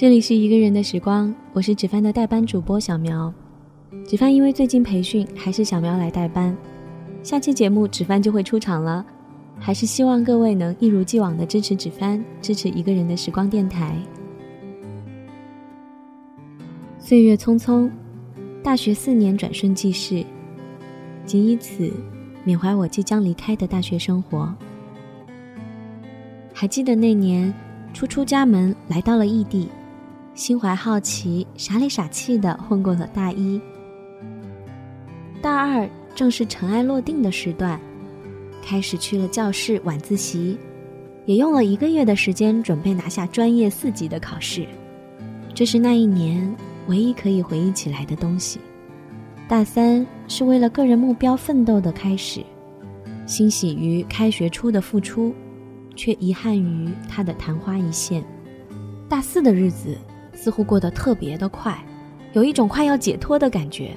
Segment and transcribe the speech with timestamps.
[0.00, 3.30] 这里是一个人的时光，我是纸帆的代班主播小苗。
[4.06, 6.56] 纸帆因为最近培训，还是小苗来代班。
[7.22, 9.04] 下期节目纸帆就会出场了，
[9.58, 13.94] 还是希望各位能一如既往的支持纸帆，支持一个人的时光电台。
[16.98, 17.90] 岁月匆匆，
[18.62, 20.24] 大学四年转瞬即逝，
[21.26, 21.92] 仅以此
[22.42, 24.50] 缅怀我即将离开的大学生活。
[26.54, 27.52] 还记得那年
[27.92, 29.68] 初出家门来到了异地。
[30.40, 33.60] 心怀好奇，傻里傻气的混过了大一。
[35.42, 37.78] 大二正是尘埃落定的时段，
[38.62, 40.56] 开始去了教室晚自习，
[41.26, 44.66] 也用了一个月的时间准备拿下专业四级的考试。
[45.52, 48.58] 这是那一年唯一可以回忆起来的东西。
[49.46, 52.42] 大三是为了个人目标奋斗的开始，
[53.26, 55.34] 欣喜于开学初的付出，
[55.94, 58.24] 却遗憾于它的昙花一现。
[59.06, 59.98] 大四的日子。
[60.40, 61.78] 似乎过得特别的快，
[62.32, 63.90] 有一种快要解脱的感觉。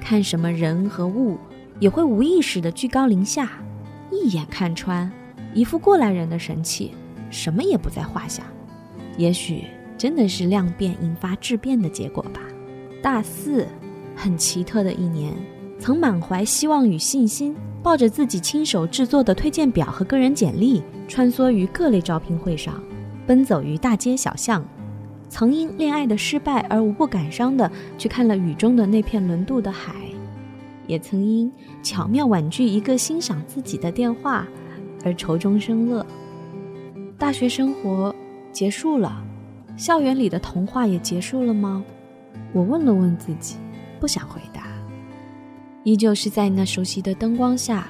[0.00, 1.36] 看什么人和物，
[1.80, 3.50] 也会无意识的居高临下，
[4.12, 5.10] 一眼看穿，
[5.52, 6.92] 一副过来人的神气，
[7.28, 8.44] 什么也不在话下。
[9.16, 9.64] 也许
[9.98, 12.40] 真的是量变引发质变的结果吧。
[13.02, 13.66] 大四，
[14.14, 15.34] 很奇特的一年，
[15.80, 22.80] 曾满怀希望与信心，抱着自己亲手制作的推荐表和个人简历，穿梭于各类招聘会上，
[23.26, 24.64] 奔走于大街小巷。
[25.30, 29.94] 曾因恋爱的失败而无不感伤的去看了雨中的那片轮渡的海，
[30.88, 31.50] 也曾因
[31.84, 34.46] 巧妙婉拒一个欣赏自己的电话
[35.04, 36.04] 而愁中生乐。
[37.16, 38.12] 大学生活
[38.50, 39.24] 结束了，
[39.76, 41.84] 校园里的童话也结束了吗？
[42.52, 43.54] 我问了问自己，
[44.00, 44.64] 不想回答。
[45.84, 47.86] 依旧是在那熟悉的灯光下，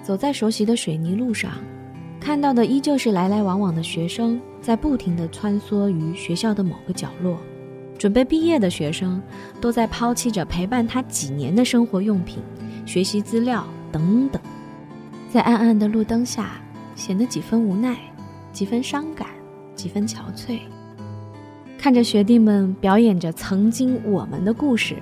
[0.00, 1.50] 走在熟悉的水泥路上。
[2.20, 7.38] 看到的依旧是来来往往的学生，在不停地穿梭于学校的某个角落。
[7.96, 9.20] 准备毕业的学生，
[9.60, 12.38] 都在抛弃着陪伴他几年的生活用品、
[12.86, 14.40] 学习资料等等，
[15.32, 16.60] 在暗暗的路灯下，
[16.94, 17.96] 显得几分无奈，
[18.52, 19.28] 几分伤感，
[19.74, 20.60] 几分憔悴。
[21.76, 24.96] 看着学弟们表演着曾经我们的故事，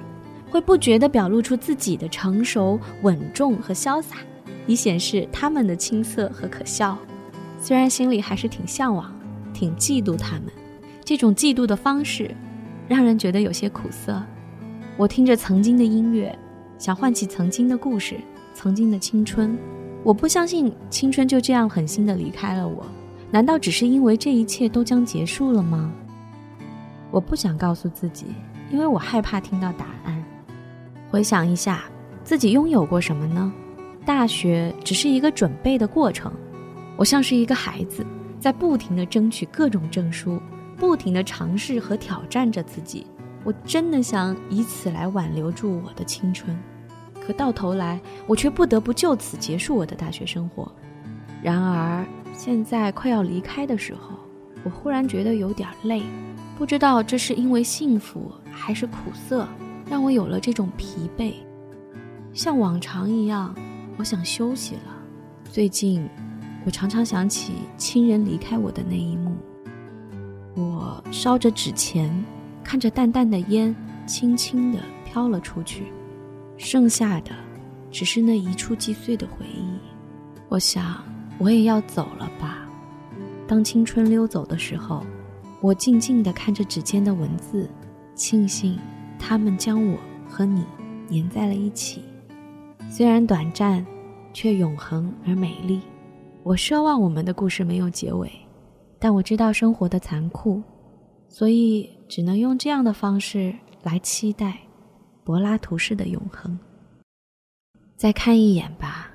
[0.49, 4.17] 会不觉地表露出自己的成熟、稳重和潇洒。
[4.67, 6.99] 以显示他们的青涩和可笑，
[7.61, 9.15] 虽然心里还是挺向往、
[9.53, 10.45] 挺嫉妒他们。
[11.05, 12.35] 这种嫉妒的方式，
[12.89, 14.23] 让人觉得有些苦涩。
[14.97, 16.37] 我听着曾经的音乐，
[16.79, 18.17] 想唤起曾经的故事、
[18.55, 19.57] 曾经的青春。
[20.03, 22.85] 我不相信青春就这样狠心的离开了我，
[23.31, 25.93] 难道只是因为这一切都将结束了吗？
[27.11, 28.27] 我不想告诉自己，
[28.71, 30.25] 因为我害怕听到答案。
[31.11, 31.85] 回想一下，
[32.25, 33.53] 自己拥有过什么呢？
[34.07, 36.33] 大学只是一个准备的过程，
[36.97, 38.07] 我像是一个孩子，
[38.39, 40.41] 在不停地争取各种证书，
[40.77, 43.05] 不停地尝试和挑战着自己。
[43.43, 46.57] 我真的想以此来挽留住我的青春，
[47.21, 50.71] 可到头来，我却不得不就此结束我的大学生活。
[51.43, 54.17] 然而，现在快要离开的时候，
[54.63, 56.01] 我忽然觉得有点累，
[56.57, 59.49] 不知道这是因为幸福还是苦涩，
[59.91, 61.35] 让我有了这种疲惫，
[62.33, 63.53] 像往常一样。
[63.97, 64.93] 我想休息了。
[65.51, 66.09] 最近，
[66.65, 69.37] 我常常想起亲人离开我的那一幕。
[70.55, 72.13] 我烧着纸钱，
[72.63, 73.75] 看着淡淡的烟
[74.07, 75.85] 轻轻地飘了出去，
[76.57, 77.31] 剩下的
[77.91, 79.79] 只是那一触即碎的回忆。
[80.49, 81.03] 我想，
[81.39, 82.67] 我也要走了吧。
[83.47, 85.05] 当青春溜走的时候，
[85.61, 87.69] 我静静地看着指尖的文字，
[88.15, 88.79] 庆幸
[89.19, 90.65] 他们将我和你
[91.11, 92.03] 粘在了一起。
[92.89, 93.85] 虽然短暂，
[94.33, 95.81] 却永恒而美丽。
[96.43, 98.31] 我奢望我们的故事没有结尾，
[98.99, 100.63] 但我知道生活的残酷，
[101.29, 104.57] 所以只能用这样的方式来期待
[105.25, 106.59] 柏拉图式的永恒。
[107.97, 109.11] 再看一眼吧，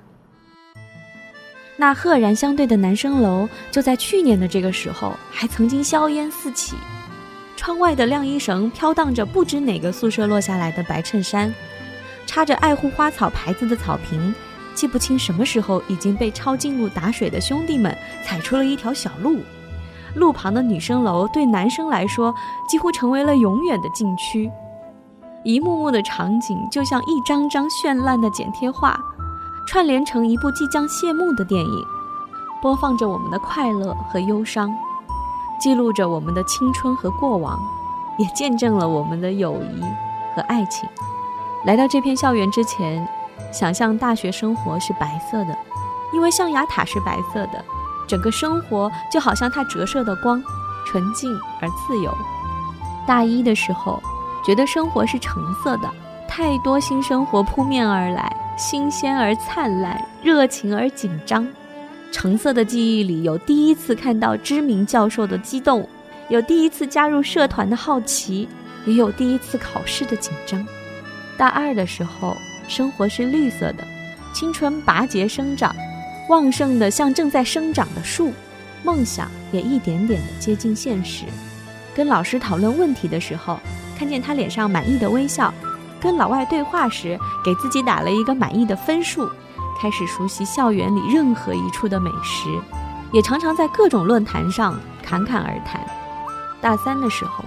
[1.76, 6.76] 那赫然相对的男生楼，就在去年的这个时候，还曾经硝烟四起。
[7.56, 11.52] 窗外的晾衣绳飘荡着不知哪个宿舍落下来的白衬衫。
[12.26, 14.34] 插着爱护花草牌子的草坪，
[14.74, 19.40] 记不清什么时候已经被抄近路打水的兄弟们踩出了一条小路。
[20.14, 22.34] 路旁的女生楼对男生来说
[22.68, 24.50] 几乎成为了永远的禁区。
[25.42, 28.98] 一幕幕的场景就像一张张绚烂的剪贴画，
[29.66, 31.84] 串联成一部即将谢幕的电影，
[32.60, 34.72] 播放着我们的快乐和忧伤，
[35.58, 37.58] 记录着我们的青春和过往，
[38.18, 39.80] 也见证了我们的友谊
[40.36, 40.88] 和爱情。
[41.64, 43.06] 来到这片校园之前，
[43.52, 45.56] 想象大学生活是白色的，
[46.12, 47.64] 因为象牙塔是白色的，
[48.08, 50.42] 整个生活就好像它折射的光，
[50.84, 52.12] 纯净而自由。
[53.06, 54.02] 大一的时候，
[54.44, 55.88] 觉得生活是橙色的，
[56.28, 61.46] 太多新生活扑面而来，新鲜而灿烂，热情而紧张。
[62.10, 65.88] 橙色的记忆里有第一次看到知名教授的激动，
[66.28, 68.48] 有第一次加入社团的好奇，
[68.84, 70.66] 也有第一次考试的紧张。
[71.42, 72.36] 大二的时候，
[72.68, 73.84] 生活是绿色的，
[74.32, 75.74] 青春拔节生长，
[76.28, 78.32] 旺盛的像正在生长的树，
[78.84, 81.24] 梦想也一点点的接近现实。
[81.96, 83.58] 跟老师讨论问题的时候，
[83.98, 85.52] 看见他脸上满意的微笑；
[86.00, 89.26] 跟老外对话时，给自己打了一个满意的分数；
[89.80, 92.56] 开始熟悉校园里任何一处的美食，
[93.12, 95.84] 也常常在各种论坛上侃侃而谈。
[96.60, 97.44] 大三的时候，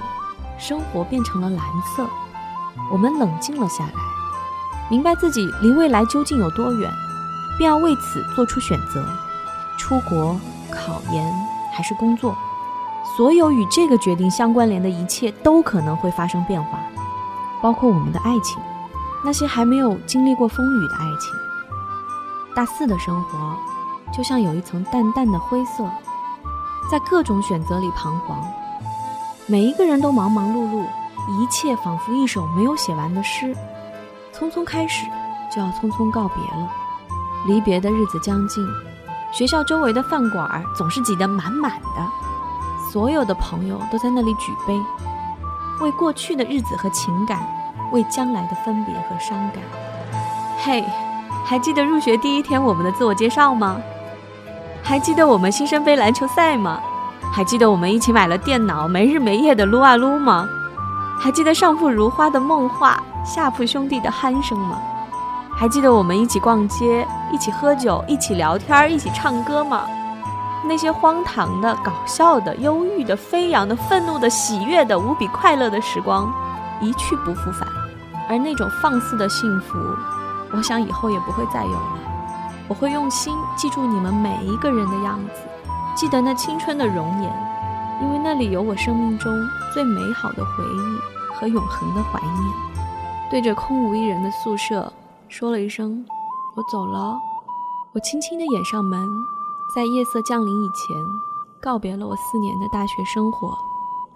[0.60, 1.60] 生活变成了蓝
[1.96, 2.06] 色，
[2.92, 3.94] 我们冷静了下来，
[4.90, 6.92] 明白自己离未来究竟有多远，
[7.58, 9.06] 便要为此做出选择：
[9.78, 10.40] 出国、
[10.72, 11.34] 考研
[11.74, 12.36] 还是工作。
[13.16, 16.80] 所有与这个决定相关联的一切都可能会发生变化，
[17.62, 18.62] 包括我们的爱情，
[19.24, 21.34] 那些还没有经历过风雨的爱情。
[22.56, 23.38] 大四的生活，
[24.12, 25.90] 就像有一层淡淡的灰色，
[26.92, 28.44] 在各种选择里彷徨。
[29.48, 30.86] 每一个人都忙忙碌碌，
[31.28, 33.56] 一切仿佛一首没有写完的诗，
[34.34, 35.06] 匆匆开始，
[35.54, 36.72] 就要匆匆告别了。
[37.48, 38.66] 离别的日子将近，
[39.32, 42.08] 学校周围的饭馆总是挤得满满的。
[42.92, 44.80] 所有的朋友都在那里举杯，
[45.82, 47.40] 为过去的日子和情感，
[47.92, 49.64] 为将来的分别和伤感。
[50.64, 50.86] 嘿，
[51.44, 53.82] 还记得入学第一天我们的自我介绍吗？
[54.84, 56.80] 还记得我们新生杯篮球赛吗？
[57.34, 60.48] 还记得我们一起买了电脑，没日没夜的撸啊撸吗？
[61.20, 64.78] 还记得上铺如花的梦话，下铺兄弟的鼾声吗？
[65.58, 69.86] 还记得我们一起逛街，一起喝酒，一起聊天，一起唱歌吗？
[70.68, 76.32] 那些荒唐的、搞笑的、忧郁的、飞扬的、愤怒的、喜悦的、无比快乐的时光，
[76.82, 77.68] 一去不复返。
[78.28, 79.78] 而那种放肆的幸福，
[80.52, 82.00] 我想以后也不会再有了。
[82.68, 85.42] 我会用心记住你们每一个人的样子，
[85.96, 87.32] 记得那青春的容颜，
[88.02, 89.32] 因为那里有我生命中
[89.74, 92.54] 最美好的回忆和永恒的怀念。
[93.30, 94.92] 对着空无一人的宿舍，
[95.30, 96.06] 说了一声
[96.56, 97.18] ：“我走了。”
[97.94, 99.08] 我轻轻地掩上门。
[99.76, 100.96] 在夜色降临以前，
[101.62, 103.58] 告别了我四年的大学生活，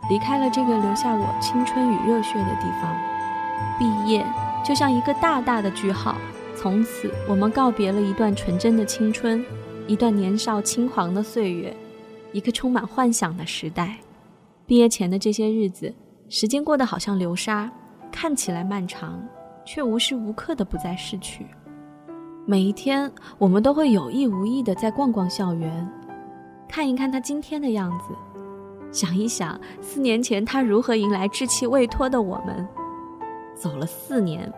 [0.09, 2.95] 离开了这个留下我青春与热血的地方。
[3.77, 4.25] 毕业
[4.63, 6.15] 就像一个大大的句号，
[6.55, 9.43] 从此我们告别了一段纯真的青春，
[9.87, 11.75] 一段年少轻狂的岁月，
[12.31, 13.97] 一个充满幻想的时代。
[14.65, 15.93] 毕业前的这些日子，
[16.29, 17.69] 时间过得好像流沙，
[18.11, 19.19] 看起来漫长，
[19.65, 21.45] 却无时无刻的不在逝去。
[22.45, 25.91] 每一天，我们都会有意无意的在逛逛校园，
[26.67, 28.15] 看一看他今天的样子，
[28.91, 32.67] 想一想四年前他如何迎来稚气未脱的我们。
[33.55, 34.51] 走了四年，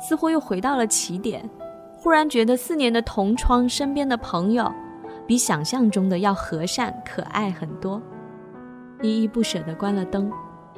[0.00, 1.48] 似乎又回到了起点。
[1.98, 4.72] 忽然觉得四年的同窗身边的朋友，
[5.26, 8.00] 比想象中的要和善可爱很多。
[9.02, 10.30] 依依不舍地关了灯，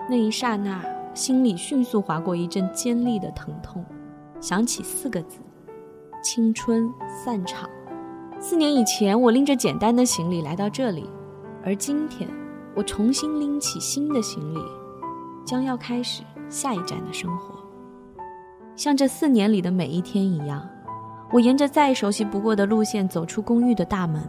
[0.08, 0.82] 那一刹那，
[1.14, 3.84] 心里迅速划过一阵尖利的疼痛，
[4.40, 5.38] 想起四个字。
[6.22, 6.92] 青春
[7.24, 7.68] 散场。
[8.40, 11.08] 四年以前，我拎着简单的行李来到这里，
[11.64, 12.28] 而今天，
[12.74, 14.60] 我重新拎起新的行李，
[15.44, 17.54] 将要开始下一站的生活。
[18.74, 20.68] 像这四年里的每一天一样，
[21.30, 24.22] 我沿着再熟悉不过的路线走出公寓的大门。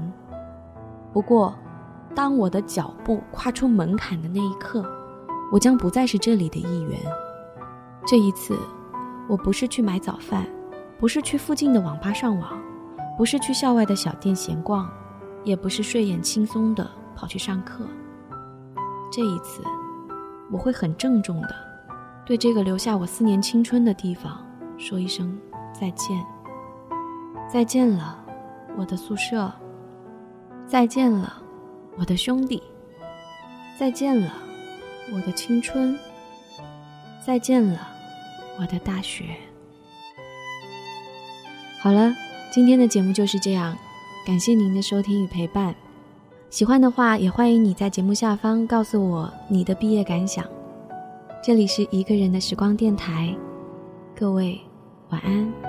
[1.14, 1.56] 不过，
[2.14, 4.84] 当我的脚步跨出门槛的那一刻，
[5.52, 7.00] 我将不再是这里的一员。
[8.06, 8.58] 这一次，
[9.28, 10.46] 我不是去买早饭。
[11.00, 12.62] 不是去附近的网吧上网，
[13.18, 14.86] 不是去校外的小店闲逛，
[15.46, 17.88] 也不是睡眼惺忪的跑去上课。
[19.10, 19.64] 这一次，
[20.52, 21.56] 我会很郑重的
[22.26, 24.46] 对这个留下我四年青春的地方
[24.78, 25.40] 说一声
[25.72, 26.22] 再见。
[27.52, 28.16] 再见了，
[28.78, 29.52] 我的宿舍。
[30.68, 31.42] 再见了，
[31.98, 32.62] 我的兄弟。
[33.76, 34.32] 再见了，
[35.12, 35.98] 我的青春。
[37.26, 37.88] 再见了，
[38.60, 39.26] 我的大学。
[41.80, 42.14] 好了，
[42.52, 43.76] 今天的节目就是这样，
[44.28, 45.74] 感谢您的收听与陪伴。
[46.52, 50.46] 喜欢的话，也欢迎你在节目下方告诉我你的毕业感想。
[51.42, 53.36] 这里是一个人的时光电台，
[54.16, 54.60] 各位
[55.10, 55.69] 晚安。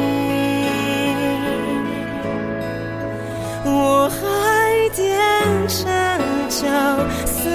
[7.41, 7.49] 思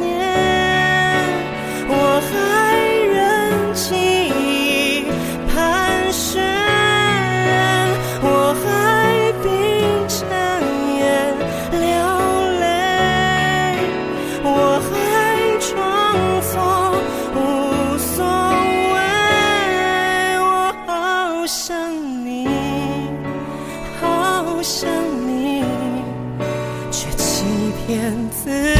[0.00, 0.16] 念，
[1.88, 1.92] 我
[2.30, 2.32] 还
[3.12, 3.18] 任
[3.74, 3.84] 记
[4.40, 5.04] 忆
[5.52, 5.54] 盘
[6.10, 6.40] 旋，
[8.22, 8.26] 我
[8.62, 8.64] 还
[9.42, 9.46] 闭
[10.08, 10.18] 着
[10.96, 11.00] 眼
[11.80, 11.84] 流
[12.60, 12.64] 泪，
[14.42, 14.48] 我
[14.88, 14.90] 还
[15.68, 15.70] 装
[16.50, 16.52] 作
[17.36, 17.38] 无
[17.98, 18.08] 所
[18.94, 18.96] 谓。
[20.40, 20.48] 我
[20.86, 20.90] 好
[21.46, 21.68] 想
[22.24, 22.48] 你，
[24.00, 24.02] 好
[24.62, 24.88] 想
[25.26, 25.62] 你，
[26.90, 27.44] 却欺
[27.86, 27.90] 骗
[28.30, 28.79] 自己。